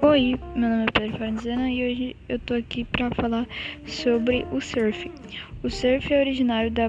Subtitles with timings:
[0.00, 3.48] Oi, meu nome é Pedro Farnzena e hoje eu tô aqui para falar
[3.84, 5.10] sobre o surf.
[5.64, 6.88] O surf é originário da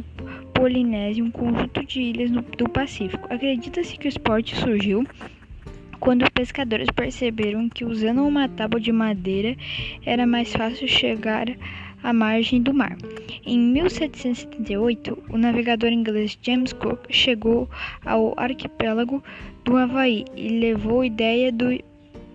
[0.54, 3.26] Polinésia, um conjunto de ilhas no, do Pacífico.
[3.34, 5.08] Acredita-se que o esporte surgiu
[6.00, 9.58] quando pescadores perceberam que usando uma tábua de madeira
[10.06, 11.48] era mais fácil chegar
[12.04, 12.96] à margem do mar.
[13.44, 17.68] Em 1778, o navegador inglês James Cook chegou
[18.06, 19.24] ao arquipélago
[19.66, 21.89] do Havaí e levou a ideia do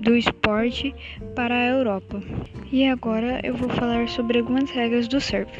[0.04, 0.94] do esporte
[1.34, 2.22] para a Europa.
[2.70, 5.50] E agora eu vou falar sobre algumas regras do surf.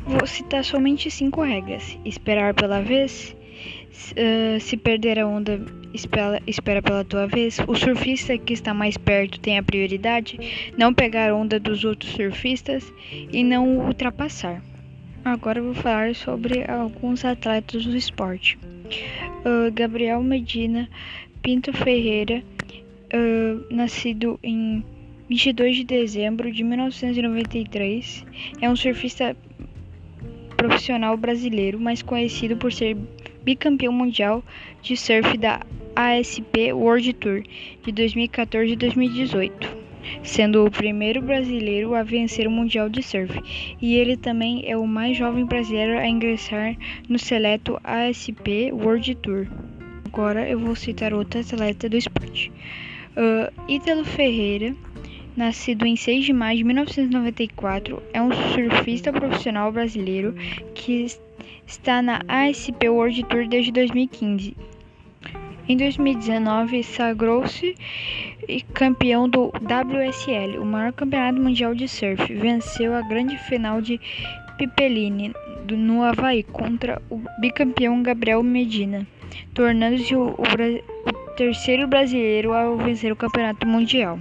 [0.00, 3.36] Vou citar somente cinco regras: esperar pela vez,
[4.60, 5.60] se perder a onda,
[5.92, 7.58] espera, espera pela tua vez.
[7.66, 10.38] O surfista que está mais perto tem a prioridade.
[10.76, 14.62] Não pegar onda dos outros surfistas e não ultrapassar.
[15.24, 18.56] Agora vou falar sobre alguns atletas do esporte.
[19.44, 20.88] Uh, Gabriel Medina,
[21.42, 22.44] Pinto Ferreira
[23.70, 24.84] nascido em
[25.28, 28.24] 22 de dezembro de 1993,
[28.60, 29.36] é um surfista
[30.56, 32.96] profissional brasileiro, mais conhecido por ser
[33.42, 34.42] bicampeão mundial
[34.82, 35.60] de surf da
[35.94, 37.42] ASP World Tour
[37.84, 39.76] de 2014 e 2018,
[40.22, 43.32] sendo o primeiro brasileiro a vencer o Mundial de Surf,
[43.80, 46.76] e ele também é o mais jovem brasileiro a ingressar
[47.08, 49.46] no seleto ASP World Tour.
[50.04, 52.52] Agora eu vou citar outro atleta do esporte.
[53.16, 54.74] Uh, Ítalo Ferreira,
[55.34, 60.34] nascido em 6 de maio de 1994, é um surfista profissional brasileiro
[60.74, 61.06] que
[61.66, 64.54] está na ASP World Tour desde 2015.
[65.66, 67.74] Em 2019, sagrou-se
[68.74, 72.32] campeão do WSL, o maior campeonato mundial de surf.
[72.34, 73.98] Venceu a grande final de
[74.58, 75.32] Pipeline
[75.70, 79.06] no Havaí contra o bicampeão Gabriel Medina,
[79.54, 80.95] tornando-se o, o,
[81.36, 84.18] terceiro brasileiro a vencer o campeonato mundial.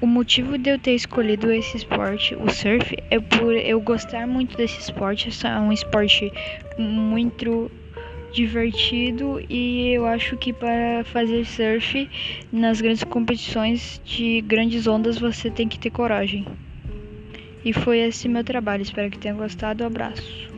[0.00, 4.56] O motivo de eu ter escolhido esse esporte, o surf, é por eu gostar muito
[4.56, 5.28] desse esporte.
[5.44, 6.32] É um esporte
[6.78, 7.70] muito
[8.32, 12.08] divertido e eu acho que para fazer surf
[12.52, 16.46] nas grandes competições de grandes ondas você tem que ter coragem.
[17.64, 18.82] E foi esse meu trabalho.
[18.82, 19.82] Espero que tenham gostado.
[19.82, 20.52] Um abraço.